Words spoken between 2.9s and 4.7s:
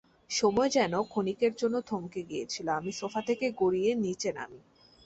Sofa থেকে গড়িয়ে নিচে নামি।